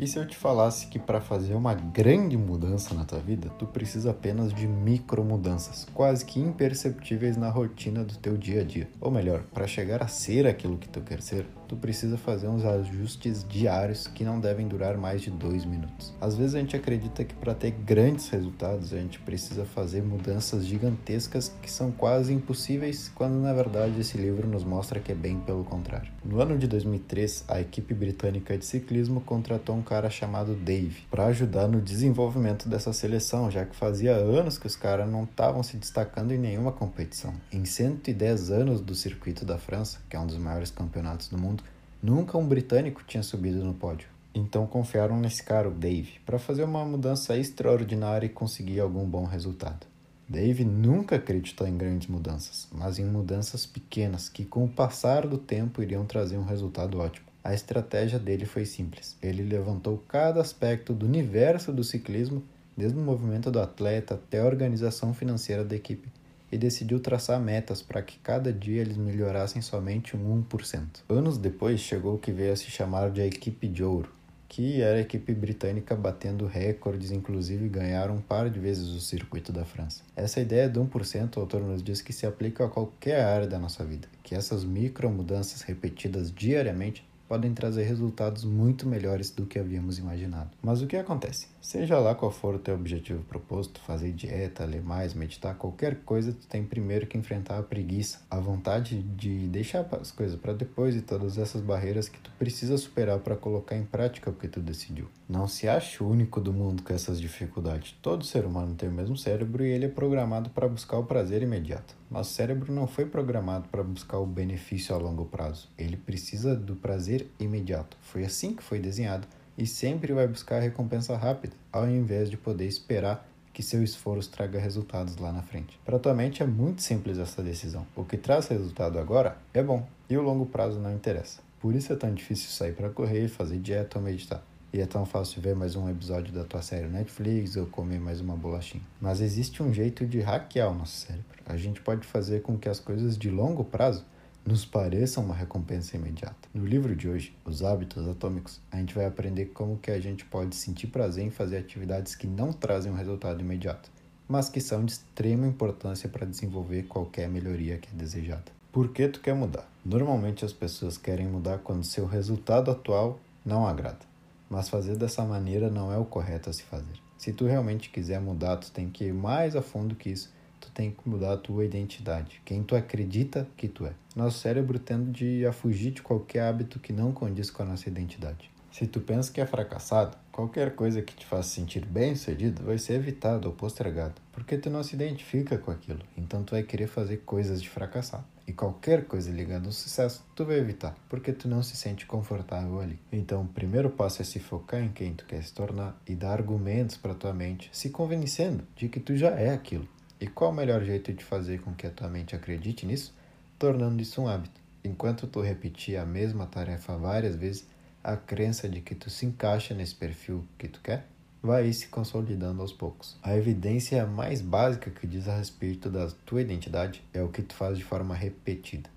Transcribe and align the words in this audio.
E 0.00 0.06
se 0.06 0.18
eu 0.18 0.26
te 0.26 0.34
falasse 0.34 0.86
que 0.86 0.98
para 0.98 1.20
fazer 1.20 1.52
uma 1.52 1.74
grande 1.74 2.34
mudança 2.34 2.94
na 2.94 3.04
tua 3.04 3.18
vida, 3.18 3.50
tu 3.58 3.66
precisa 3.66 4.12
apenas 4.12 4.50
de 4.50 4.66
micro 4.66 5.22
mudanças, 5.22 5.86
quase 5.92 6.24
que 6.24 6.40
imperceptíveis 6.40 7.36
na 7.36 7.50
rotina 7.50 8.02
do 8.02 8.16
teu 8.16 8.34
dia 8.34 8.62
a 8.62 8.64
dia. 8.64 8.88
Ou 8.98 9.10
melhor, 9.10 9.42
para 9.52 9.66
chegar 9.66 10.02
a 10.02 10.08
ser 10.08 10.46
aquilo 10.46 10.78
que 10.78 10.88
tu 10.88 11.02
quer 11.02 11.20
ser, 11.20 11.46
tu 11.70 11.76
precisa 11.76 12.18
fazer 12.18 12.48
uns 12.48 12.64
ajustes 12.64 13.46
diários 13.48 14.08
que 14.08 14.24
não 14.24 14.40
devem 14.40 14.66
durar 14.66 14.98
mais 14.98 15.22
de 15.22 15.30
dois 15.30 15.64
minutos. 15.64 16.12
Às 16.20 16.36
vezes 16.36 16.56
a 16.56 16.58
gente 16.58 16.74
acredita 16.74 17.22
que 17.22 17.32
para 17.32 17.54
ter 17.54 17.70
grandes 17.70 18.28
resultados 18.28 18.92
a 18.92 18.96
gente 18.96 19.20
precisa 19.20 19.64
fazer 19.64 20.02
mudanças 20.02 20.66
gigantescas 20.66 21.54
que 21.62 21.70
são 21.70 21.92
quase 21.92 22.32
impossíveis, 22.34 23.08
quando 23.14 23.34
na 23.34 23.52
verdade 23.52 24.00
esse 24.00 24.18
livro 24.18 24.48
nos 24.48 24.64
mostra 24.64 24.98
que 24.98 25.12
é 25.12 25.14
bem 25.14 25.38
pelo 25.38 25.62
contrário. 25.62 26.10
No 26.24 26.40
ano 26.40 26.58
de 26.58 26.66
2003, 26.66 27.44
a 27.46 27.60
equipe 27.60 27.94
britânica 27.94 28.58
de 28.58 28.64
ciclismo 28.64 29.20
contratou 29.20 29.76
um 29.76 29.82
cara 29.82 30.10
chamado 30.10 30.56
Dave 30.56 31.04
para 31.08 31.26
ajudar 31.26 31.68
no 31.68 31.80
desenvolvimento 31.80 32.68
dessa 32.68 32.92
seleção, 32.92 33.48
já 33.48 33.64
que 33.64 33.76
fazia 33.76 34.16
anos 34.16 34.58
que 34.58 34.66
os 34.66 34.74
caras 34.74 35.08
não 35.08 35.22
estavam 35.22 35.62
se 35.62 35.76
destacando 35.76 36.32
em 36.32 36.38
nenhuma 36.38 36.72
competição. 36.72 37.32
Em 37.52 37.64
110 37.64 38.50
anos 38.50 38.80
do 38.80 38.96
circuito 38.96 39.44
da 39.44 39.56
França, 39.56 40.00
que 40.10 40.16
é 40.16 40.18
um 40.18 40.26
dos 40.26 40.36
maiores 40.36 40.72
campeonatos 40.72 41.28
do 41.28 41.38
mundo, 41.38 41.59
Nunca 42.02 42.38
um 42.38 42.46
britânico 42.46 43.02
tinha 43.06 43.22
subido 43.22 43.62
no 43.62 43.74
pódio. 43.74 44.08
Então 44.34 44.66
confiaram 44.66 45.20
nesse 45.20 45.42
cara, 45.42 45.68
o 45.68 45.72
Dave, 45.72 46.18
para 46.24 46.38
fazer 46.38 46.64
uma 46.64 46.82
mudança 46.84 47.36
extraordinária 47.36 48.26
e 48.26 48.30
conseguir 48.30 48.80
algum 48.80 49.04
bom 49.04 49.24
resultado. 49.24 49.86
Dave 50.26 50.64
nunca 50.64 51.16
acreditou 51.16 51.66
em 51.66 51.76
grandes 51.76 52.08
mudanças, 52.08 52.68
mas 52.72 52.98
em 52.98 53.04
mudanças 53.04 53.66
pequenas 53.66 54.28
que, 54.28 54.44
com 54.44 54.64
o 54.64 54.68
passar 54.68 55.26
do 55.26 55.36
tempo, 55.36 55.82
iriam 55.82 56.06
trazer 56.06 56.38
um 56.38 56.44
resultado 56.44 56.98
ótimo. 56.98 57.26
A 57.42 57.52
estratégia 57.52 58.18
dele 58.18 58.46
foi 58.46 58.64
simples. 58.64 59.16
Ele 59.20 59.42
levantou 59.42 59.98
cada 60.08 60.40
aspecto 60.40 60.94
do 60.94 61.04
universo 61.04 61.72
do 61.72 61.82
ciclismo, 61.82 62.42
desde 62.76 62.96
o 62.96 63.02
movimento 63.02 63.50
do 63.50 63.60
atleta 63.60 64.14
até 64.14 64.40
a 64.40 64.46
organização 64.46 65.12
financeira 65.12 65.64
da 65.64 65.74
equipe, 65.74 66.08
e 66.50 66.58
decidiu 66.58 67.00
traçar 67.00 67.40
metas 67.40 67.82
para 67.82 68.02
que 68.02 68.18
cada 68.18 68.52
dia 68.52 68.80
eles 68.80 68.96
melhorassem 68.96 69.62
somente 69.62 70.16
um 70.16 70.42
1%. 70.42 71.02
Anos 71.08 71.38
depois 71.38 71.80
chegou 71.80 72.14
o 72.14 72.18
que 72.18 72.32
veio 72.32 72.52
a 72.52 72.56
se 72.56 72.70
chamar 72.70 73.10
de 73.10 73.20
a 73.20 73.26
equipe 73.26 73.68
de 73.68 73.84
ouro, 73.84 74.12
que 74.48 74.82
era 74.82 74.98
a 74.98 75.00
equipe 75.00 75.32
britânica 75.32 75.94
batendo 75.94 76.46
recordes, 76.46 77.12
inclusive 77.12 77.68
ganharam 77.68 78.16
um 78.16 78.20
par 78.20 78.50
de 78.50 78.58
vezes 78.58 78.88
o 78.88 79.00
circuito 79.00 79.52
da 79.52 79.64
França. 79.64 80.02
Essa 80.16 80.40
ideia 80.40 80.68
do 80.68 80.84
1%, 80.84 81.36
o 81.36 81.40
autor 81.40 81.62
nos 81.62 81.82
diz 81.82 82.02
que 82.02 82.12
se 82.12 82.26
aplica 82.26 82.64
a 82.64 82.68
qualquer 82.68 83.24
área 83.24 83.46
da 83.46 83.60
nossa 83.60 83.84
vida, 83.84 84.08
que 84.24 84.34
essas 84.34 84.64
micro 84.64 85.08
mudanças 85.08 85.62
repetidas 85.62 86.32
diariamente 86.32 87.08
podem 87.30 87.54
trazer 87.54 87.84
resultados 87.84 88.42
muito 88.42 88.88
melhores 88.88 89.30
do 89.30 89.46
que 89.46 89.56
havíamos 89.56 90.00
imaginado. 90.00 90.50
Mas 90.60 90.82
o 90.82 90.86
que 90.88 90.96
acontece? 90.96 91.46
Seja 91.62 91.96
lá 92.00 92.12
qual 92.12 92.32
for 92.32 92.56
o 92.56 92.58
teu 92.58 92.74
objetivo 92.74 93.22
proposto, 93.22 93.78
fazer 93.86 94.10
dieta, 94.10 94.64
ler 94.64 94.82
mais, 94.82 95.14
meditar, 95.14 95.54
qualquer 95.54 96.00
coisa, 96.00 96.32
tu 96.32 96.48
tem 96.48 96.64
primeiro 96.64 97.06
que 97.06 97.16
enfrentar 97.16 97.60
a 97.60 97.62
preguiça, 97.62 98.18
a 98.28 98.40
vontade 98.40 99.00
de 99.00 99.46
deixar 99.46 99.86
as 99.92 100.10
coisas 100.10 100.36
para 100.40 100.52
depois 100.52 100.96
e 100.96 101.02
todas 101.02 101.38
essas 101.38 101.60
barreiras 101.62 102.08
que 102.08 102.18
tu 102.18 102.32
precisa 102.36 102.76
superar 102.76 103.20
para 103.20 103.36
colocar 103.36 103.76
em 103.76 103.84
prática 103.84 104.28
o 104.28 104.34
que 104.34 104.48
tu 104.48 104.58
decidiu. 104.58 105.06
Não 105.28 105.46
se 105.46 105.68
ache 105.68 106.02
o 106.02 106.08
único 106.08 106.40
do 106.40 106.52
mundo 106.52 106.82
com 106.82 106.92
essas 106.92 107.20
dificuldades. 107.20 107.96
Todo 108.02 108.24
ser 108.24 108.44
humano 108.44 108.74
tem 108.74 108.88
o 108.88 108.92
mesmo 108.92 109.16
cérebro 109.16 109.64
e 109.64 109.70
ele 109.70 109.84
é 109.84 109.88
programado 109.88 110.50
para 110.50 110.66
buscar 110.66 110.98
o 110.98 111.04
prazer 111.04 111.42
imediato. 111.42 111.99
Nosso 112.10 112.32
cérebro 112.34 112.72
não 112.72 112.88
foi 112.88 113.06
programado 113.06 113.68
para 113.68 113.84
buscar 113.84 114.18
o 114.18 114.26
benefício 114.26 114.92
a 114.92 114.98
longo 114.98 115.26
prazo. 115.26 115.68
Ele 115.78 115.96
precisa 115.96 116.56
do 116.56 116.74
prazer 116.74 117.28
imediato. 117.38 117.96
Foi 118.00 118.24
assim 118.24 118.52
que 118.52 118.64
foi 118.64 118.80
desenhado 118.80 119.28
e 119.56 119.64
sempre 119.64 120.12
vai 120.12 120.26
buscar 120.26 120.56
a 120.56 120.60
recompensa 120.60 121.16
rápida, 121.16 121.54
ao 121.72 121.88
invés 121.88 122.28
de 122.28 122.36
poder 122.36 122.66
esperar 122.66 123.28
que 123.52 123.62
seu 123.62 123.84
esforço 123.84 124.30
traga 124.30 124.58
resultados 124.58 125.16
lá 125.18 125.32
na 125.32 125.42
frente. 125.42 125.78
Para 125.84 126.00
tua 126.00 126.12
mente 126.12 126.42
é 126.42 126.46
muito 126.46 126.82
simples 126.82 127.16
essa 127.16 127.42
decisão. 127.42 127.86
O 127.94 128.04
que 128.04 128.16
traz 128.16 128.48
resultado 128.48 128.98
agora 128.98 129.36
é 129.54 129.62
bom 129.62 129.86
e 130.08 130.16
o 130.16 130.22
longo 130.22 130.46
prazo 130.46 130.80
não 130.80 130.92
interessa. 130.92 131.40
Por 131.60 131.76
isso 131.76 131.92
é 131.92 131.96
tão 131.96 132.12
difícil 132.12 132.50
sair 132.50 132.72
para 132.72 132.90
correr, 132.90 133.28
fazer 133.28 133.58
dieta 133.58 133.98
ou 133.98 134.04
meditar. 134.04 134.42
E 134.72 134.80
é 134.80 134.86
tão 134.86 135.04
fácil 135.04 135.42
ver 135.42 135.56
mais 135.56 135.74
um 135.74 135.88
episódio 135.90 136.32
da 136.32 136.44
tua 136.44 136.62
série 136.62 136.86
Netflix 136.86 137.56
ou 137.56 137.66
comer 137.66 137.98
mais 137.98 138.20
uma 138.20 138.36
bolachinha. 138.36 138.84
Mas 139.00 139.20
existe 139.20 139.60
um 139.64 139.74
jeito 139.74 140.06
de 140.06 140.20
hackear 140.20 140.70
o 140.70 140.74
nosso 140.74 141.06
cérebro. 141.06 141.42
A 141.44 141.56
gente 141.56 141.80
pode 141.80 142.06
fazer 142.06 142.42
com 142.42 142.56
que 142.56 142.68
as 142.68 142.78
coisas 142.78 143.18
de 143.18 143.28
longo 143.28 143.64
prazo 143.64 144.04
nos 144.46 144.64
pareçam 144.64 145.24
uma 145.24 145.34
recompensa 145.34 145.96
imediata. 145.96 146.48
No 146.54 146.64
livro 146.64 146.94
de 146.94 147.08
hoje, 147.08 147.36
Os 147.44 147.64
Hábitos 147.64 148.06
Atômicos, 148.06 148.60
a 148.70 148.76
gente 148.76 148.94
vai 148.94 149.06
aprender 149.06 149.46
como 149.46 149.76
que 149.76 149.90
a 149.90 149.98
gente 149.98 150.24
pode 150.24 150.54
sentir 150.54 150.86
prazer 150.86 151.24
em 151.24 151.30
fazer 151.30 151.56
atividades 151.56 152.14
que 152.14 152.28
não 152.28 152.52
trazem 152.52 152.92
um 152.92 152.96
resultado 152.96 153.40
imediato, 153.40 153.90
mas 154.28 154.48
que 154.48 154.60
são 154.60 154.84
de 154.84 154.92
extrema 154.92 155.48
importância 155.48 156.08
para 156.08 156.24
desenvolver 156.24 156.84
qualquer 156.84 157.28
melhoria 157.28 157.76
que 157.76 157.88
é 157.92 157.98
desejada. 157.98 158.52
Por 158.70 158.92
que 158.92 159.08
tu 159.08 159.20
quer 159.20 159.34
mudar? 159.34 159.68
Normalmente 159.84 160.44
as 160.44 160.52
pessoas 160.52 160.96
querem 160.96 161.26
mudar 161.26 161.58
quando 161.58 161.82
seu 161.82 162.06
resultado 162.06 162.70
atual 162.70 163.18
não 163.44 163.66
agrada, 163.66 164.09
mas 164.50 164.68
fazer 164.68 164.96
dessa 164.96 165.24
maneira 165.24 165.70
não 165.70 165.90
é 165.90 165.96
o 165.96 166.04
correto 166.04 166.50
a 166.50 166.52
se 166.52 166.64
fazer. 166.64 167.00
Se 167.16 167.32
tu 167.32 167.46
realmente 167.46 167.88
quiser 167.88 168.20
mudar, 168.20 168.56
tu 168.56 168.70
tem 168.70 168.90
que 168.90 169.04
ir 169.04 169.14
mais 169.14 169.56
a 169.56 169.62
fundo 169.62 169.94
que 169.94 170.10
isso 170.10 170.30
tu 170.60 170.70
tem 170.70 170.90
que 170.90 171.08
mudar 171.08 171.32
a 171.32 171.36
tua 171.36 171.64
identidade, 171.64 172.40
quem 172.44 172.62
tu 172.62 172.76
acredita 172.76 173.48
que 173.56 173.66
tu 173.66 173.86
é. 173.86 173.94
Nosso 174.14 174.38
cérebro 174.38 174.78
tende 174.78 175.44
a 175.46 175.52
fugir 175.52 175.92
de 175.92 176.02
qualquer 176.02 176.42
hábito 176.42 176.78
que 176.78 176.92
não 176.92 177.12
condiz 177.12 177.50
com 177.50 177.62
a 177.62 177.66
nossa 177.66 177.88
identidade. 177.88 178.50
Se 178.70 178.86
tu 178.86 179.00
pensa 179.00 179.32
que 179.32 179.40
é 179.40 179.46
fracassado, 179.46 180.16
qualquer 180.30 180.74
coisa 180.74 181.02
que 181.02 181.14
te 181.14 181.26
faça 181.26 181.48
sentir 181.48 181.84
bem 181.84 182.14
sucedido 182.14 182.62
vai 182.62 182.78
ser 182.78 182.94
evitado 182.94 183.48
ou 183.48 183.54
postergado, 183.54 184.14
porque 184.32 184.56
tu 184.56 184.70
não 184.70 184.82
se 184.82 184.94
identifica 184.94 185.58
com 185.58 185.70
aquilo, 185.70 186.00
então 186.16 186.44
tu 186.44 186.52
vai 186.52 186.62
querer 186.62 186.86
fazer 186.86 187.18
coisas 187.18 187.60
de 187.60 187.68
fracassado. 187.68 188.24
E 188.46 188.52
qualquer 188.52 189.04
coisa 189.04 189.30
ligada 189.30 189.66
ao 189.66 189.72
sucesso, 189.72 190.24
tu 190.34 190.44
vai 190.44 190.58
evitar, 190.58 190.96
porque 191.08 191.32
tu 191.32 191.46
não 191.46 191.62
se 191.62 191.76
sente 191.76 192.04
confortável 192.04 192.80
ali. 192.80 192.98
Então, 193.12 193.42
o 193.42 193.48
primeiro 193.48 193.90
passo 193.90 194.22
é 194.22 194.24
se 194.24 194.40
focar 194.40 194.82
em 194.82 194.88
quem 194.88 195.14
tu 195.14 195.24
quer 195.24 195.40
se 195.44 195.52
tornar 195.52 195.96
e 196.04 196.16
dar 196.16 196.32
argumentos 196.32 196.96
para 196.96 197.14
tua 197.14 197.32
mente, 197.32 197.70
se 197.72 197.90
convencendo 197.90 198.64
de 198.74 198.88
que 198.88 198.98
tu 198.98 199.16
já 199.16 199.30
é 199.30 199.50
aquilo. 199.50 199.86
E 200.20 200.26
qual 200.26 200.50
o 200.50 200.54
melhor 200.54 200.82
jeito 200.82 201.12
de 201.12 201.22
fazer 201.22 201.60
com 201.60 201.72
que 201.74 201.86
a 201.86 201.90
tua 201.90 202.08
mente 202.08 202.34
acredite 202.34 202.84
nisso? 202.86 203.14
Tornando 203.56 204.02
isso 204.02 204.20
um 204.20 204.26
hábito. 204.26 204.60
Enquanto 204.82 205.28
tu 205.28 205.40
repetir 205.40 205.96
a 205.96 206.04
mesma 206.04 206.44
tarefa 206.46 206.96
várias 206.96 207.36
vezes, 207.36 207.68
a 208.02 208.16
crença 208.16 208.68
de 208.68 208.80
que 208.80 208.94
tu 208.94 209.10
se 209.10 209.26
encaixa 209.26 209.74
nesse 209.74 209.94
perfil 209.94 210.44
que 210.58 210.68
tu 210.68 210.80
quer 210.80 211.06
vai 211.42 211.72
se 211.72 211.88
consolidando 211.88 212.60
aos 212.60 212.72
poucos. 212.72 213.16
A 213.22 213.36
evidência 213.36 214.06
mais 214.06 214.40
básica 214.40 214.90
que 214.90 215.06
diz 215.06 215.26
a 215.28 215.36
respeito 215.36 215.88
da 215.90 216.08
tua 216.26 216.42
identidade 216.42 217.02
é 217.12 217.22
o 217.22 217.28
que 217.28 217.42
tu 217.42 217.54
faz 217.54 217.78
de 217.78 217.84
forma 217.84 218.14
repetida. 218.14 218.90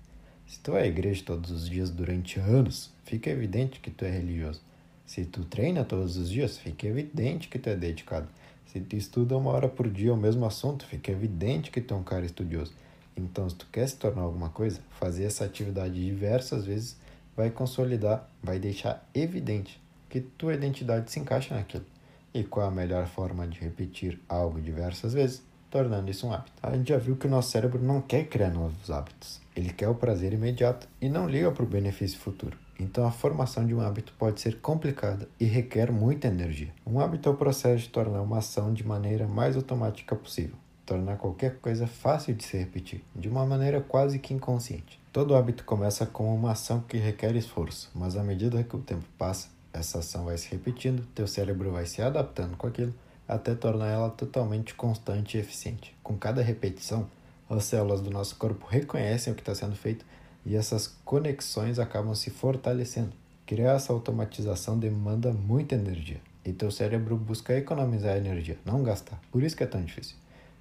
Se 0.46 0.60
tu 0.60 0.76
é 0.76 0.82
à 0.82 0.86
igreja 0.86 1.22
todos 1.24 1.50
os 1.50 1.68
dias 1.68 1.90
durante 1.90 2.38
anos, 2.38 2.92
fica 3.04 3.30
evidente 3.30 3.80
que 3.80 3.90
tu 3.90 4.04
é 4.04 4.10
religioso. 4.10 4.60
Se 5.06 5.24
tu 5.24 5.44
treina 5.44 5.84
todos 5.84 6.16
os 6.16 6.30
dias, 6.30 6.58
fica 6.58 6.86
evidente 6.86 7.48
que 7.48 7.58
tu 7.58 7.68
é 7.68 7.76
dedicado. 7.76 8.28
Se 8.66 8.80
tu 8.80 8.96
estuda 8.96 9.36
uma 9.36 9.50
hora 9.50 9.68
por 9.68 9.88
dia 9.88 10.12
o 10.12 10.16
mesmo 10.16 10.44
assunto, 10.44 10.86
fica 10.86 11.12
evidente 11.12 11.70
que 11.70 11.80
tu 11.80 11.94
é 11.94 11.96
um 11.96 12.02
cara 12.02 12.26
estudioso. 12.26 12.72
Então, 13.16 13.48
se 13.48 13.56
tu 13.56 13.66
quer 13.70 13.88
se 13.88 13.96
tornar 13.96 14.22
alguma 14.22 14.50
coisa, 14.50 14.80
fazer 14.98 15.24
essa 15.24 15.44
atividade 15.44 16.04
diversas 16.04 16.66
vezes 16.66 16.96
vai 17.36 17.50
consolidar, 17.50 18.28
vai 18.42 18.58
deixar 18.58 19.06
evidente 19.14 19.82
que 20.08 20.20
tua 20.20 20.54
identidade 20.54 21.10
se 21.10 21.18
encaixa 21.18 21.54
naquilo. 21.54 21.84
E 22.32 22.44
qual 22.44 22.68
a 22.68 22.70
melhor 22.70 23.06
forma 23.06 23.46
de 23.46 23.60
repetir 23.60 24.20
algo 24.28 24.60
diversas 24.60 25.12
vezes? 25.12 25.42
Tornando 25.70 26.10
isso 26.10 26.26
um 26.26 26.32
hábito. 26.32 26.52
A 26.62 26.76
gente 26.76 26.88
já 26.88 26.98
viu 26.98 27.16
que 27.16 27.26
o 27.26 27.30
nosso 27.30 27.50
cérebro 27.50 27.82
não 27.82 28.00
quer 28.00 28.24
criar 28.28 28.50
novos 28.50 28.90
hábitos. 28.90 29.40
Ele 29.56 29.72
quer 29.72 29.88
o 29.88 29.94
prazer 29.94 30.32
imediato 30.32 30.88
e 31.00 31.08
não 31.08 31.28
liga 31.28 31.50
para 31.50 31.64
o 31.64 31.66
benefício 31.66 32.18
futuro. 32.18 32.56
Então, 32.78 33.06
a 33.06 33.10
formação 33.10 33.64
de 33.66 33.74
um 33.74 33.80
hábito 33.80 34.12
pode 34.18 34.40
ser 34.40 34.60
complicada 34.60 35.28
e 35.38 35.44
requer 35.44 35.92
muita 35.92 36.28
energia. 36.28 36.72
Um 36.86 36.98
hábito 37.00 37.28
é 37.28 37.32
o 37.32 37.36
processo 37.36 37.84
de 37.84 37.88
tornar 37.88 38.20
uma 38.20 38.38
ação 38.38 38.72
de 38.72 38.86
maneira 38.86 39.28
mais 39.28 39.56
automática 39.56 40.16
possível, 40.16 40.56
tornar 40.84 41.16
qualquer 41.16 41.58
coisa 41.58 41.86
fácil 41.86 42.34
de 42.34 42.44
se 42.44 42.56
repetir, 42.56 43.02
de 43.14 43.28
uma 43.28 43.46
maneira 43.46 43.80
quase 43.80 44.18
que 44.18 44.34
inconsciente. 44.34 45.00
Todo 45.14 45.36
hábito 45.36 45.62
começa 45.62 46.04
com 46.06 46.34
uma 46.34 46.50
ação 46.50 46.80
que 46.80 46.96
requer 46.96 47.36
esforço, 47.36 47.88
mas 47.94 48.16
à 48.16 48.24
medida 48.24 48.64
que 48.64 48.74
o 48.74 48.80
tempo 48.80 49.04
passa, 49.16 49.46
essa 49.72 50.00
ação 50.00 50.24
vai 50.24 50.36
se 50.36 50.50
repetindo, 50.50 51.06
teu 51.14 51.28
cérebro 51.28 51.70
vai 51.70 51.86
se 51.86 52.02
adaptando 52.02 52.56
com 52.56 52.66
aquilo 52.66 52.92
até 53.28 53.54
tornar 53.54 53.90
ela 53.90 54.10
totalmente 54.10 54.74
constante 54.74 55.36
e 55.36 55.40
eficiente. 55.40 55.96
Com 56.02 56.18
cada 56.18 56.42
repetição, 56.42 57.08
as 57.48 57.62
células 57.62 58.00
do 58.00 58.10
nosso 58.10 58.34
corpo 58.34 58.66
reconhecem 58.66 59.32
o 59.32 59.36
que 59.36 59.42
está 59.42 59.54
sendo 59.54 59.76
feito 59.76 60.04
e 60.44 60.56
essas 60.56 60.88
conexões 61.04 61.78
acabam 61.78 62.16
se 62.16 62.30
fortalecendo. 62.30 63.12
Criar 63.46 63.74
essa 63.74 63.92
automatização 63.92 64.76
demanda 64.76 65.32
muita 65.32 65.76
energia 65.76 66.20
e 66.44 66.52
teu 66.52 66.72
cérebro 66.72 67.16
busca 67.16 67.56
economizar 67.56 68.16
energia, 68.16 68.58
não 68.64 68.82
gastar. 68.82 69.20
Por 69.30 69.44
isso 69.44 69.56
que 69.56 69.62
é 69.62 69.66
tão 69.66 69.84
difícil. 69.84 70.16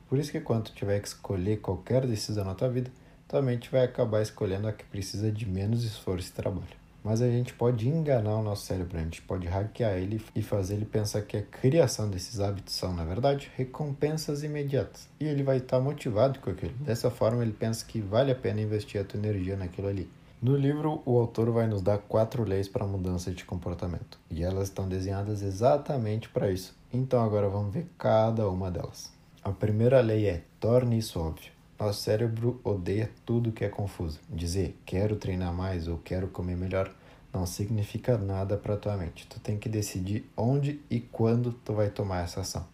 Por 0.07 0.19
isso 0.19 0.31
que 0.31 0.39
quando 0.39 0.69
tiver 0.69 0.99
que 0.99 1.07
escolher 1.07 1.59
qualquer 1.59 2.05
decisão 2.05 2.45
na 2.45 2.53
tua 2.53 2.69
vida, 2.69 2.91
tua 3.33 3.41
mente 3.41 3.71
vai 3.71 3.83
acabar 3.83 4.21
escolhendo 4.21 4.67
a 4.67 4.71
que 4.71 4.83
precisa 4.83 5.31
de 5.31 5.49
menos 5.49 5.83
esforço 5.83 6.29
e 6.29 6.33
trabalho. 6.33 6.67
Mas 7.03 7.19
a 7.19 7.27
gente 7.27 7.51
pode 7.51 7.89
enganar 7.89 8.35
o 8.35 8.43
nosso 8.43 8.67
cérebro, 8.67 8.95
a 8.95 9.01
gente 9.01 9.23
pode 9.23 9.47
hackear 9.47 9.93
ele 9.93 10.21
e 10.35 10.43
fazer 10.43 10.75
ele 10.75 10.85
pensar 10.85 11.23
que 11.23 11.37
a 11.37 11.41
criação 11.41 12.07
desses 12.07 12.39
hábitos 12.39 12.75
são, 12.75 12.93
na 12.93 13.03
verdade, 13.03 13.51
recompensas 13.57 14.43
imediatas. 14.43 15.09
E 15.19 15.25
ele 15.25 15.41
vai 15.41 15.57
estar 15.57 15.79
motivado 15.79 16.37
com 16.37 16.51
aquilo. 16.51 16.73
Dessa 16.73 17.09
forma, 17.09 17.41
ele 17.41 17.53
pensa 17.53 17.83
que 17.83 17.99
vale 17.99 18.31
a 18.31 18.35
pena 18.35 18.61
investir 18.61 19.01
a 19.01 19.03
tua 19.03 19.19
energia 19.19 19.57
naquilo 19.57 19.87
ali. 19.87 20.07
No 20.39 20.55
livro, 20.55 21.01
o 21.03 21.17
autor 21.17 21.49
vai 21.49 21.65
nos 21.65 21.81
dar 21.81 21.97
quatro 21.97 22.43
leis 22.43 22.67
para 22.67 22.85
mudança 22.85 23.31
de 23.31 23.43
comportamento. 23.43 24.19
E 24.29 24.43
elas 24.43 24.65
estão 24.65 24.87
desenhadas 24.87 25.41
exatamente 25.41 26.29
para 26.29 26.51
isso. 26.51 26.77
Então 26.93 27.23
agora 27.23 27.49
vamos 27.49 27.73
ver 27.73 27.87
cada 27.97 28.47
uma 28.47 28.69
delas. 28.69 29.11
A 29.43 29.51
primeira 29.51 30.01
lei 30.01 30.27
é 30.27 30.43
torne 30.59 30.99
isso 30.99 31.19
óbvio. 31.19 31.52
Nosso 31.79 32.01
cérebro 32.01 32.59
odeia 32.63 33.09
tudo 33.25 33.51
que 33.51 33.65
é 33.65 33.69
confuso. 33.69 34.19
Dizer 34.29 34.77
quero 34.85 35.15
treinar 35.15 35.53
mais 35.53 35.87
ou 35.87 35.97
quero 35.97 36.27
comer 36.27 36.55
melhor 36.55 36.93
não 37.33 37.45
significa 37.45 38.17
nada 38.17 38.55
para 38.55 38.77
tua 38.77 38.95
mente. 38.95 39.25
Tu 39.27 39.39
tem 39.39 39.57
que 39.57 39.67
decidir 39.67 40.29
onde 40.37 40.79
e 40.89 40.99
quando 40.99 41.51
tu 41.51 41.73
vai 41.73 41.89
tomar 41.89 42.23
essa 42.23 42.41
ação. 42.41 42.65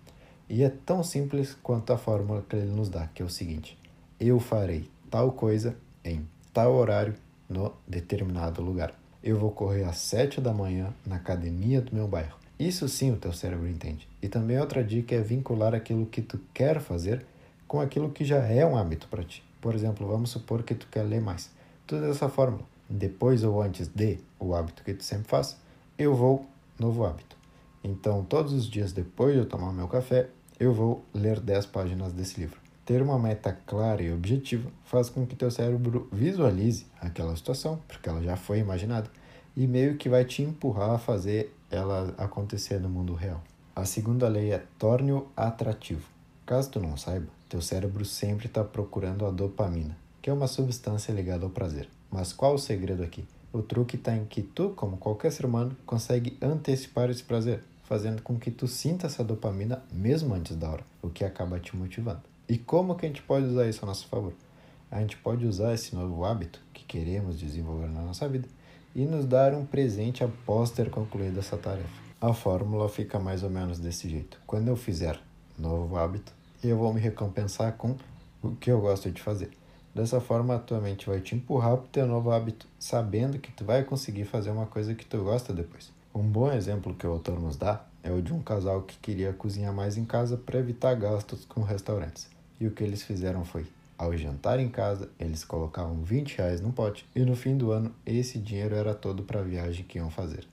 E 0.49 0.63
é 0.63 0.69
tão 0.69 1.03
simples 1.03 1.55
quanto 1.63 1.93
a 1.93 1.97
fórmula 1.97 2.43
que 2.47 2.55
ele 2.55 2.71
nos 2.71 2.89
dá, 2.89 3.07
que 3.07 3.21
é 3.21 3.25
o 3.25 3.29
seguinte: 3.29 3.77
eu 4.19 4.39
farei 4.39 4.89
tal 5.09 5.31
coisa 5.31 5.77
em 6.03 6.27
tal 6.51 6.73
horário 6.75 7.15
no 7.47 7.73
determinado 7.87 8.61
lugar. 8.61 8.93
Eu 9.23 9.37
vou 9.37 9.51
correr 9.51 9.83
às 9.83 9.97
7 9.97 10.41
da 10.41 10.53
manhã 10.53 10.93
na 11.05 11.15
academia 11.17 11.81
do 11.81 11.95
meu 11.95 12.07
bairro. 12.07 12.37
Isso 12.57 12.87
sim 12.89 13.11
o 13.11 13.17
teu 13.17 13.31
cérebro 13.31 13.67
entende. 13.67 14.07
E 14.21 14.27
também 14.27 14.59
outra 14.59 14.83
dica 14.83 15.15
é 15.15 15.21
vincular 15.21 15.73
aquilo 15.73 16.05
que 16.05 16.21
tu 16.21 16.39
quer 16.53 16.81
fazer 16.81 17.25
com 17.69 17.79
aquilo 17.79 18.09
que 18.09 18.25
já 18.25 18.39
é 18.39 18.65
um 18.65 18.75
hábito 18.75 19.07
para 19.07 19.23
ti. 19.23 19.43
Por 19.61 19.75
exemplo, 19.75 20.07
vamos 20.07 20.31
supor 20.31 20.63
que 20.63 20.73
tu 20.73 20.87
quer 20.87 21.03
ler 21.03 21.21
mais. 21.21 21.51
Tudo 21.85 22.01
dessa 22.01 22.27
fórmula. 22.27 22.63
Depois 22.89 23.43
ou 23.43 23.61
antes 23.61 23.87
de 23.87 24.17
o 24.39 24.55
hábito 24.55 24.83
que 24.83 24.95
tu 24.95 25.03
sempre 25.03 25.27
faz, 25.27 25.55
eu 25.95 26.15
vou 26.15 26.47
novo 26.79 27.05
hábito. 27.05 27.37
Então, 27.83 28.25
todos 28.25 28.53
os 28.53 28.65
dias 28.65 28.91
depois 28.91 29.33
de 29.33 29.39
eu 29.41 29.45
tomar 29.45 29.71
meu 29.71 29.87
café, 29.87 30.29
eu 30.59 30.73
vou 30.73 31.05
ler 31.13 31.39
10 31.39 31.67
páginas 31.67 32.11
desse 32.11 32.39
livro. 32.39 32.59
Ter 32.83 33.03
uma 33.03 33.19
meta 33.19 33.55
clara 33.67 34.01
e 34.01 34.11
objetiva 34.11 34.71
faz 34.83 35.07
com 35.07 35.27
que 35.27 35.35
teu 35.35 35.51
cérebro 35.51 36.09
visualize 36.11 36.87
aquela 36.99 37.35
situação, 37.35 37.79
porque 37.87 38.09
ela 38.09 38.23
já 38.23 38.35
foi 38.35 38.57
imaginada, 38.57 39.11
e 39.55 39.67
meio 39.67 39.95
que 39.95 40.09
vai 40.09 40.25
te 40.25 40.41
empurrar 40.41 40.89
a 40.89 40.97
fazer 40.97 41.55
ela 41.69 42.15
acontecer 42.17 42.79
no 42.79 42.89
mundo 42.89 43.13
real. 43.13 43.43
A 43.75 43.85
segunda 43.85 44.27
lei 44.27 44.51
é 44.51 44.63
torne-o 44.79 45.27
atrativo. 45.37 46.07
Caso 46.47 46.71
tu 46.71 46.79
não 46.79 46.97
saiba, 46.97 47.27
teu 47.49 47.61
cérebro 47.61 48.05
sempre 48.05 48.45
está 48.45 48.63
procurando 48.63 49.25
a 49.25 49.31
dopamina, 49.31 49.97
que 50.21 50.29
é 50.29 50.33
uma 50.33 50.45
substância 50.45 51.11
ligada 51.11 51.43
ao 51.43 51.49
prazer. 51.49 51.89
Mas 52.11 52.31
qual 52.31 52.53
o 52.53 52.59
segredo 52.59 53.01
aqui? 53.01 53.25
O 53.51 53.63
truque 53.63 53.95
está 53.95 54.15
em 54.15 54.25
que 54.25 54.43
tu, 54.43 54.69
como 54.69 54.97
qualquer 54.97 55.31
ser 55.31 55.47
humano, 55.47 55.75
consegue 55.83 56.37
antecipar 56.39 57.09
esse 57.09 57.23
prazer, 57.23 57.63
fazendo 57.85 58.21
com 58.21 58.37
que 58.37 58.51
tu 58.51 58.67
sinta 58.67 59.07
essa 59.07 59.23
dopamina 59.23 59.81
mesmo 59.91 60.35
antes 60.35 60.55
da 60.55 60.69
hora, 60.69 60.83
o 61.01 61.09
que 61.09 61.25
acaba 61.25 61.59
te 61.59 61.75
motivando. 61.75 62.21
E 62.47 62.55
como 62.55 62.93
que 62.93 63.07
a 63.07 63.09
gente 63.09 63.23
pode 63.23 63.47
usar 63.47 63.67
isso 63.67 63.83
a 63.83 63.87
nosso 63.87 64.07
favor? 64.07 64.33
A 64.91 64.99
gente 65.01 65.17
pode 65.17 65.45
usar 65.47 65.73
esse 65.73 65.95
novo 65.95 66.23
hábito 66.23 66.61
que 66.71 66.83
queremos 66.83 67.39
desenvolver 67.39 67.87
na 67.87 68.01
nossa 68.01 68.27
vida 68.29 68.47
e 68.95 69.05
nos 69.05 69.25
dar 69.25 69.55
um 69.55 69.65
presente 69.65 70.23
após 70.23 70.69
ter 70.69 70.91
concluído 70.91 71.39
essa 71.39 71.57
tarefa. 71.57 71.89
A 72.21 72.33
fórmula 72.33 72.87
fica 72.89 73.17
mais 73.17 73.41
ou 73.41 73.49
menos 73.49 73.79
desse 73.79 74.07
jeito. 74.07 74.39
Quando 74.45 74.67
eu 74.67 74.75
fizer 74.75 75.19
novo 75.57 75.97
hábito, 75.97 76.33
eu 76.67 76.77
vou 76.77 76.93
me 76.93 76.99
recompensar 76.99 77.73
com 77.73 77.95
o 78.41 78.51
que 78.55 78.69
eu 78.69 78.81
gosto 78.81 79.09
de 79.09 79.21
fazer. 79.21 79.51
Dessa 79.95 80.19
forma, 80.19 80.55
a 80.55 80.59
tua 80.59 80.79
mente 80.79 81.07
vai 81.07 81.19
te 81.19 81.35
empurrar 81.35 81.77
para 81.77 81.85
o 81.85 81.89
teu 81.89 82.07
novo 82.07 82.31
hábito, 82.31 82.67
sabendo 82.77 83.39
que 83.39 83.51
tu 83.51 83.63
vai 83.65 83.83
conseguir 83.83 84.25
fazer 84.25 84.49
uma 84.49 84.65
coisa 84.65 84.93
que 84.93 85.05
tu 85.05 85.23
gosta 85.23 85.53
depois. 85.53 85.91
Um 86.13 86.23
bom 86.23 86.51
exemplo 86.51 86.93
que 86.93 87.07
o 87.07 87.11
autor 87.11 87.39
nos 87.39 87.55
dá 87.55 87.85
é 88.03 88.11
o 88.11 88.21
de 88.21 88.33
um 88.33 88.41
casal 88.41 88.81
que 88.81 88.97
queria 88.97 89.33
cozinhar 89.33 89.73
mais 89.73 89.97
em 89.97 90.05
casa 90.05 90.37
para 90.37 90.59
evitar 90.59 90.95
gastos 90.95 91.45
com 91.45 91.61
restaurantes. 91.61 92.27
E 92.59 92.67
o 92.67 92.71
que 92.71 92.83
eles 92.83 93.03
fizeram 93.03 93.43
foi, 93.45 93.65
ao 93.97 94.15
jantar 94.15 94.59
em 94.59 94.69
casa, 94.69 95.09
eles 95.19 95.43
colocavam 95.43 96.01
20 96.03 96.37
reais 96.37 96.61
no 96.61 96.71
pote 96.71 97.07
e 97.15 97.21
no 97.21 97.35
fim 97.35 97.57
do 97.57 97.71
ano 97.71 97.93
esse 98.05 98.37
dinheiro 98.37 98.75
era 98.75 98.93
todo 98.93 99.23
para 99.23 99.39
a 99.39 99.43
viagem 99.43 99.85
que 99.85 99.97
iam 99.97 100.09
fazer. 100.09 100.47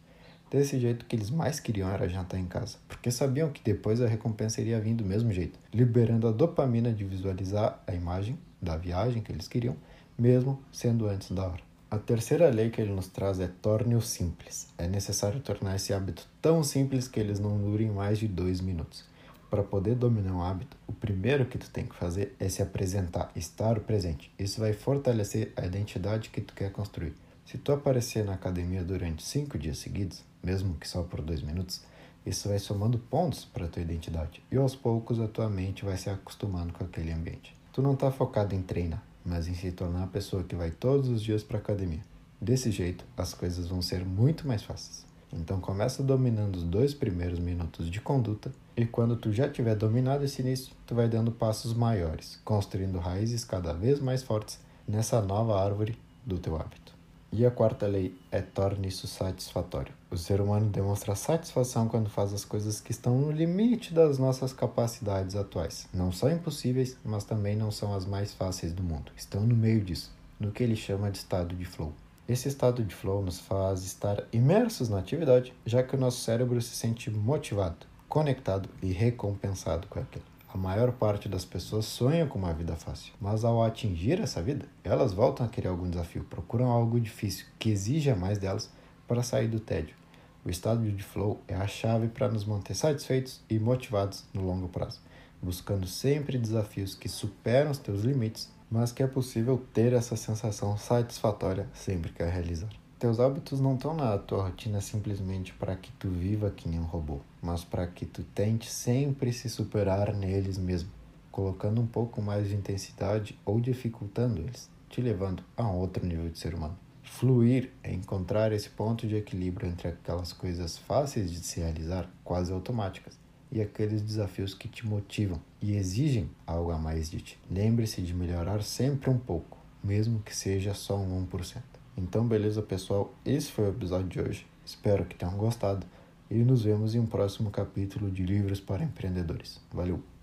Desse 0.50 0.78
jeito, 0.78 1.02
o 1.02 1.06
que 1.06 1.16
eles 1.16 1.28
mais 1.28 1.58
queriam 1.58 1.90
era 1.90 2.08
jantar 2.08 2.38
em 2.38 2.46
casa, 2.46 2.78
porque 2.86 3.10
sabiam 3.10 3.50
que 3.50 3.62
depois 3.64 4.00
a 4.00 4.06
recompensa 4.06 4.60
iria 4.60 4.80
vir 4.80 4.94
do 4.94 5.04
mesmo 5.04 5.32
jeito, 5.32 5.58
liberando 5.74 6.28
a 6.28 6.32
dopamina 6.32 6.92
de 6.92 7.04
visualizar 7.04 7.82
a 7.86 7.92
imagem 7.92 8.38
da 8.62 8.76
viagem 8.76 9.22
que 9.22 9.32
eles 9.32 9.48
queriam, 9.48 9.76
mesmo 10.16 10.62
sendo 10.70 11.08
antes 11.08 11.32
da 11.32 11.46
hora. 11.46 11.66
A 11.90 11.98
terceira 11.98 12.48
lei 12.48 12.70
que 12.70 12.80
ele 12.80 12.92
nos 12.92 13.08
traz 13.08 13.40
é 13.40 13.46
torne-o 13.46 14.00
simples. 14.00 14.68
É 14.78 14.86
necessário 14.86 15.40
tornar 15.40 15.76
esse 15.76 15.92
hábito 15.92 16.28
tão 16.42 16.62
simples 16.62 17.08
que 17.08 17.18
eles 17.18 17.38
não 17.38 17.58
durem 17.58 17.90
mais 17.90 18.18
de 18.18 18.28
dois 18.28 18.60
minutos. 18.60 19.04
Para 19.48 19.62
poder 19.62 19.94
dominar 19.94 20.32
um 20.32 20.42
hábito, 20.42 20.76
o 20.86 20.92
primeiro 20.92 21.46
que 21.46 21.58
tu 21.58 21.70
tem 21.70 21.86
que 21.86 21.94
fazer 21.94 22.34
é 22.40 22.48
se 22.48 22.60
apresentar, 22.60 23.30
estar 23.36 23.78
presente. 23.80 24.32
Isso 24.38 24.60
vai 24.60 24.72
fortalecer 24.72 25.52
a 25.56 25.64
identidade 25.64 26.30
que 26.30 26.40
tu 26.40 26.54
quer 26.54 26.72
construir. 26.72 27.14
Se 27.44 27.56
tu 27.56 27.70
aparecer 27.70 28.24
na 28.24 28.34
academia 28.34 28.82
durante 28.82 29.22
cinco 29.22 29.56
dias 29.56 29.78
seguidos, 29.78 30.24
mesmo 30.46 30.76
que 30.76 30.88
só 30.88 31.02
por 31.02 31.20
dois 31.20 31.42
minutos, 31.42 31.82
isso 32.24 32.48
vai 32.48 32.60
somando 32.60 32.98
pontos 32.98 33.44
para 33.44 33.64
a 33.64 33.68
tua 33.68 33.82
identidade 33.82 34.40
e 34.50 34.56
aos 34.56 34.76
poucos 34.76 35.18
a 35.18 35.26
tua 35.26 35.50
mente 35.50 35.84
vai 35.84 35.96
se 35.96 36.08
acostumando 36.08 36.72
com 36.72 36.84
aquele 36.84 37.12
ambiente. 37.12 37.52
Tu 37.72 37.82
não 37.82 37.94
está 37.94 38.12
focado 38.12 38.54
em 38.54 38.62
treinar, 38.62 39.02
mas 39.24 39.48
em 39.48 39.54
se 39.54 39.72
tornar 39.72 40.04
a 40.04 40.06
pessoa 40.06 40.44
que 40.44 40.54
vai 40.54 40.70
todos 40.70 41.08
os 41.08 41.20
dias 41.20 41.42
para 41.42 41.58
a 41.58 41.60
academia. 41.60 42.04
Desse 42.40 42.70
jeito, 42.70 43.04
as 43.16 43.34
coisas 43.34 43.66
vão 43.66 43.82
ser 43.82 44.04
muito 44.04 44.46
mais 44.46 44.62
fáceis. 44.62 45.04
Então 45.32 45.60
começa 45.60 46.00
dominando 46.02 46.56
os 46.56 46.62
dois 46.62 46.94
primeiros 46.94 47.40
minutos 47.40 47.90
de 47.90 48.00
conduta 48.00 48.52
e 48.76 48.86
quando 48.86 49.16
tu 49.16 49.32
já 49.32 49.48
tiver 49.48 49.74
dominado 49.74 50.24
esse 50.24 50.42
início, 50.42 50.72
tu 50.86 50.94
vai 50.94 51.08
dando 51.08 51.32
passos 51.32 51.74
maiores, 51.74 52.38
construindo 52.44 53.00
raízes 53.00 53.44
cada 53.44 53.72
vez 53.72 53.98
mais 53.98 54.22
fortes 54.22 54.60
nessa 54.86 55.20
nova 55.20 55.60
árvore 55.60 55.98
do 56.24 56.38
teu 56.38 56.56
hábito. 56.56 56.95
E 57.32 57.44
a 57.44 57.50
quarta 57.50 57.86
lei 57.86 58.16
é 58.30 58.40
torne 58.40 58.88
isso 58.88 59.06
satisfatório. 59.06 59.92
O 60.10 60.16
ser 60.16 60.40
humano 60.40 60.70
demonstra 60.70 61.14
satisfação 61.14 61.88
quando 61.88 62.08
faz 62.08 62.32
as 62.32 62.44
coisas 62.44 62.80
que 62.80 62.92
estão 62.92 63.18
no 63.18 63.32
limite 63.32 63.92
das 63.92 64.18
nossas 64.18 64.52
capacidades 64.52 65.34
atuais. 65.34 65.88
Não 65.92 66.12
são 66.12 66.30
impossíveis, 66.30 66.96
mas 67.04 67.24
também 67.24 67.56
não 67.56 67.70
são 67.70 67.94
as 67.94 68.06
mais 68.06 68.32
fáceis 68.32 68.72
do 68.72 68.82
mundo. 68.82 69.12
Estão 69.16 69.42
no 69.42 69.56
meio 69.56 69.82
disso, 69.82 70.12
no 70.38 70.52
que 70.52 70.62
ele 70.62 70.76
chama 70.76 71.10
de 71.10 71.18
estado 71.18 71.54
de 71.54 71.64
flow. 71.64 71.92
Esse 72.28 72.48
estado 72.48 72.82
de 72.82 72.94
flow 72.94 73.22
nos 73.22 73.38
faz 73.38 73.84
estar 73.84 74.24
imersos 74.32 74.88
na 74.88 74.98
atividade, 74.98 75.52
já 75.64 75.82
que 75.82 75.94
o 75.94 75.98
nosso 75.98 76.20
cérebro 76.22 76.60
se 76.62 76.74
sente 76.74 77.10
motivado, 77.10 77.86
conectado 78.08 78.68
e 78.82 78.92
recompensado 78.92 79.86
com 79.88 80.00
aquilo. 80.00 80.35
A 80.48 80.56
maior 80.56 80.92
parte 80.92 81.28
das 81.28 81.44
pessoas 81.44 81.84
sonha 81.86 82.26
com 82.26 82.38
uma 82.38 82.54
vida 82.54 82.76
fácil, 82.76 83.12
mas 83.20 83.44
ao 83.44 83.62
atingir 83.62 84.20
essa 84.20 84.40
vida, 84.40 84.66
elas 84.84 85.12
voltam 85.12 85.44
a 85.44 85.48
querer 85.48 85.68
algum 85.68 85.90
desafio, 85.90 86.24
procuram 86.24 86.70
algo 86.70 87.00
difícil 87.00 87.46
que 87.58 87.70
exija 87.70 88.14
mais 88.14 88.38
delas 88.38 88.70
para 89.08 89.22
sair 89.22 89.48
do 89.48 89.60
tédio. 89.60 89.96
O 90.44 90.48
estado 90.48 90.88
de 90.90 91.02
flow 91.02 91.40
é 91.48 91.54
a 91.54 91.66
chave 91.66 92.06
para 92.08 92.28
nos 92.28 92.44
manter 92.44 92.74
satisfeitos 92.74 93.40
e 93.50 93.58
motivados 93.58 94.24
no 94.32 94.46
longo 94.46 94.68
prazo, 94.68 95.00
buscando 95.42 95.86
sempre 95.86 96.38
desafios 96.38 96.94
que 96.94 97.08
superam 97.08 97.72
os 97.72 97.78
teus 97.78 98.02
limites, 98.02 98.48
mas 98.70 98.92
que 98.92 99.02
é 99.02 99.06
possível 99.06 99.62
ter 99.74 99.92
essa 99.92 100.14
sensação 100.14 100.78
satisfatória 100.78 101.68
sempre 101.74 102.12
que 102.12 102.22
a 102.22 102.28
realizar. 102.28 102.85
Teus 102.98 103.20
hábitos 103.20 103.60
não 103.60 103.74
estão 103.74 103.92
na 103.92 104.16
tua 104.16 104.44
rotina 104.44 104.80
simplesmente 104.80 105.52
para 105.52 105.76
que 105.76 105.92
tu 105.92 106.08
viva 106.08 106.50
que 106.50 106.66
nem 106.66 106.80
um 106.80 106.84
robô, 106.84 107.20
mas 107.42 107.62
para 107.62 107.86
que 107.86 108.06
tu 108.06 108.22
tente 108.22 108.70
sempre 108.70 109.34
se 109.34 109.50
superar 109.50 110.14
neles 110.14 110.56
mesmo, 110.56 110.88
colocando 111.30 111.78
um 111.78 111.86
pouco 111.86 112.22
mais 112.22 112.48
de 112.48 112.54
intensidade 112.54 113.38
ou 113.44 113.60
dificultando 113.60 114.40
eles, 114.40 114.70
te 114.88 115.02
levando 115.02 115.44
a 115.58 115.68
outro 115.70 116.06
nível 116.06 116.30
de 116.30 116.38
ser 116.38 116.54
humano. 116.54 116.78
Fluir 117.02 117.70
é 117.82 117.92
encontrar 117.92 118.50
esse 118.50 118.70
ponto 118.70 119.06
de 119.06 119.14
equilíbrio 119.14 119.68
entre 119.68 119.88
aquelas 119.88 120.32
coisas 120.32 120.78
fáceis 120.78 121.30
de 121.30 121.40
se 121.40 121.60
realizar, 121.60 122.08
quase 122.24 122.50
automáticas, 122.50 123.18
e 123.52 123.60
aqueles 123.60 124.00
desafios 124.00 124.54
que 124.54 124.68
te 124.68 124.86
motivam 124.86 125.38
e 125.60 125.76
exigem 125.76 126.30
algo 126.46 126.70
a 126.70 126.78
mais 126.78 127.10
de 127.10 127.20
ti. 127.20 127.38
Lembre-se 127.50 128.00
de 128.00 128.14
melhorar 128.14 128.62
sempre 128.62 129.10
um 129.10 129.18
pouco, 129.18 129.58
mesmo 129.84 130.20
que 130.20 130.34
seja 130.34 130.72
só 130.72 130.96
um 130.96 131.26
1%. 131.26 131.60
Então, 131.96 132.26
beleza, 132.26 132.60
pessoal? 132.60 133.14
Esse 133.24 133.50
foi 133.50 133.64
o 133.64 133.70
episódio 133.70 134.08
de 134.08 134.20
hoje. 134.20 134.46
Espero 134.64 135.06
que 135.06 135.16
tenham 135.16 135.36
gostado 135.36 135.86
e 136.30 136.34
nos 136.34 136.62
vemos 136.62 136.94
em 136.94 136.98
um 136.98 137.06
próximo 137.06 137.50
capítulo 137.50 138.10
de 138.10 138.24
Livros 138.24 138.60
para 138.60 138.84
Empreendedores. 138.84 139.60
Valeu! 139.72 140.15